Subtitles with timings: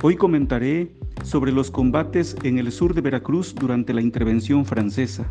[0.00, 0.92] Hoy comentaré
[1.24, 5.26] sobre los combates en el sur de Veracruz durante la intervención francesa.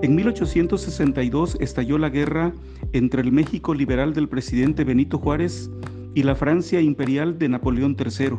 [0.00, 2.54] En 1862 estalló la guerra
[2.94, 5.70] entre el México liberal del presidente Benito Juárez
[6.14, 8.38] y la Francia imperial de Napoleón III.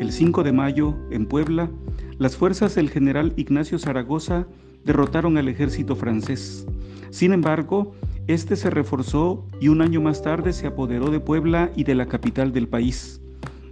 [0.00, 1.70] El 5 de mayo, en Puebla,
[2.16, 4.46] las fuerzas del general Ignacio Zaragoza
[4.82, 6.66] derrotaron al ejército francés.
[7.10, 7.92] Sin embargo,
[8.28, 12.06] este se reforzó y un año más tarde se apoderó de Puebla y de la
[12.06, 13.20] capital del país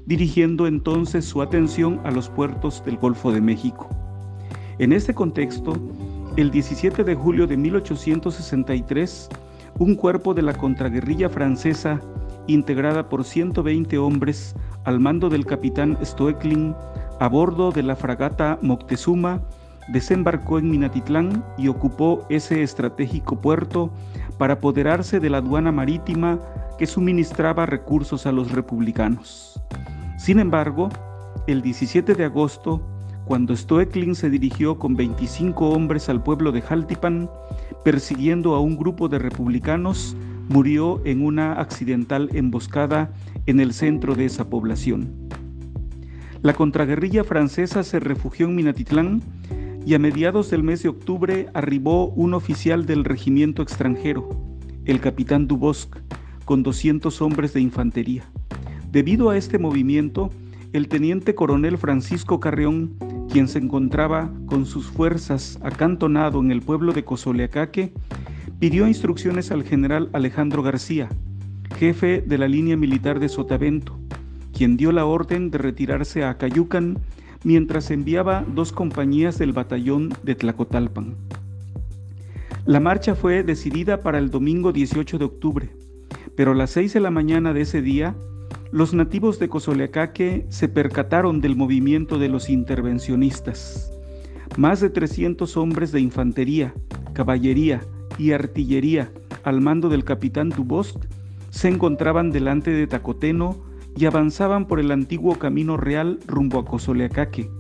[0.07, 3.89] dirigiendo entonces su atención a los puertos del Golfo de México.
[4.79, 5.77] En este contexto,
[6.37, 9.29] el 17 de julio de 1863,
[9.79, 12.01] un cuerpo de la contraguerrilla francesa,
[12.47, 16.75] integrada por 120 hombres al mando del capitán Stoecklin,
[17.21, 19.43] a bordo de la fragata Moctezuma,
[19.89, 23.93] desembarcó en Minatitlán y ocupó ese estratégico puerto
[24.39, 26.41] para apoderarse de la aduana marítima
[26.79, 29.61] que suministraba recursos a los republicanos.
[30.23, 30.89] Sin embargo,
[31.49, 32.81] el 17 de agosto,
[33.25, 37.29] cuando Stoecklin se dirigió con 25 hombres al pueblo de Jaltipan,
[37.85, 40.17] persiguiendo a un grupo de republicanos,
[40.49, 43.13] murió en una accidental emboscada
[43.47, 45.13] en el centro de esa población.
[46.41, 49.23] La contraguerrilla francesa se refugió en Minatitlán
[49.85, 54.29] y a mediados del mes de octubre arribó un oficial del regimiento extranjero,
[54.85, 55.97] el capitán Dubosc,
[56.45, 58.23] con 200 hombres de infantería.
[58.93, 60.29] Debido a este movimiento,
[60.75, 62.95] el teniente coronel Francisco Carreón,
[63.31, 67.95] quien se encontraba con sus fuerzas acantonado en el pueblo de Cozoleacaque,
[68.59, 71.09] pidió instrucciones al general Alejandro García,
[71.79, 73.99] jefe de la línea militar de Sotavento,
[74.53, 76.99] quien dio la orden de retirarse a Cayucan
[77.45, 81.15] mientras enviaba dos compañías del batallón de Tlacotalpan.
[82.67, 85.71] La marcha fue decidida para el domingo 18 de octubre,
[86.37, 88.15] pero a las 6 de la mañana de ese día
[88.73, 93.93] los nativos de Cozoleacaque se percataron del movimiento de los intervencionistas.
[94.57, 96.73] Más de 300 hombres de infantería,
[97.13, 97.83] caballería
[98.17, 99.13] y artillería
[99.45, 100.97] al mando del capitán Dubosc
[101.51, 103.63] se encontraban delante de Tacoteno
[103.95, 107.51] y avanzaban por el antiguo camino real rumbo a Cozoleacaque,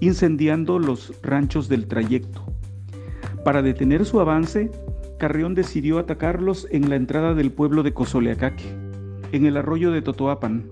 [0.00, 2.42] incendiando los ranchos del trayecto.
[3.44, 4.70] Para detener su avance,
[5.18, 8.83] Carrión decidió atacarlos en la entrada del pueblo de Cozoleacaque
[9.34, 10.64] en el arroyo de Totoapan.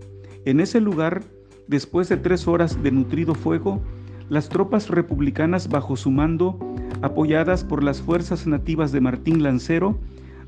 [0.45, 1.25] En ese lugar,
[1.67, 3.83] después de tres horas de nutrido fuego,
[4.29, 6.61] las tropas republicanas bajo su mando,
[7.03, 9.99] apoyadas por las fuerzas nativas de Martín Lancero,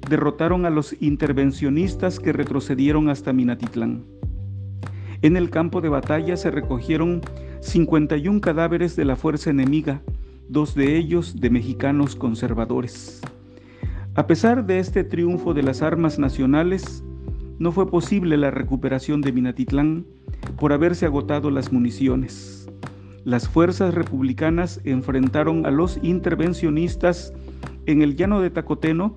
[0.09, 4.05] derrotaron a los intervencionistas que retrocedieron hasta Minatitlán.
[5.23, 7.21] En el campo de batalla se recogieron
[7.63, 10.03] 51 cadáveres de la fuerza enemiga,
[10.49, 13.23] dos de ellos de mexicanos conservadores.
[14.15, 17.03] A pesar de este triunfo de las armas nacionales,
[17.59, 20.07] no fue posible la recuperación de Minatitlán
[20.59, 22.69] por haberse agotado las municiones.
[23.25, 27.33] Las fuerzas republicanas enfrentaron a los intervencionistas
[27.87, 29.17] en el llano de Tacoteno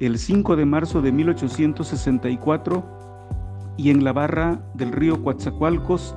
[0.00, 2.84] el 5 de marzo de 1864
[3.76, 6.14] y en la barra del río Coatzacoalcos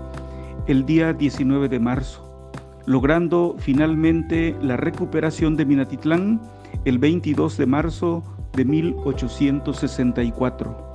[0.68, 2.52] el día 19 de marzo,
[2.86, 6.42] logrando finalmente la recuperación de Minatitlán
[6.86, 10.95] el 22 de marzo de 1864.